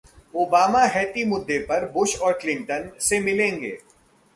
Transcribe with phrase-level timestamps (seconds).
[0.33, 3.77] Obama Haiti मुद्दे पर Bush और क्लिंटन से मिलेंगे